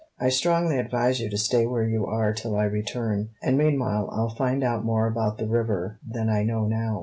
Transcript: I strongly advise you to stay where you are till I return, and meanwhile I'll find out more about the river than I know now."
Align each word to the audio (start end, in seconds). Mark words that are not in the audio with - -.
I 0.19 0.29
strongly 0.29 0.79
advise 0.79 1.19
you 1.19 1.29
to 1.29 1.37
stay 1.37 1.67
where 1.67 1.83
you 1.83 2.07
are 2.07 2.33
till 2.33 2.55
I 2.55 2.63
return, 2.63 3.29
and 3.43 3.55
meanwhile 3.55 4.09
I'll 4.11 4.33
find 4.33 4.63
out 4.63 4.83
more 4.83 5.05
about 5.05 5.37
the 5.37 5.45
river 5.47 5.99
than 6.03 6.27
I 6.27 6.41
know 6.41 6.65
now." 6.65 6.99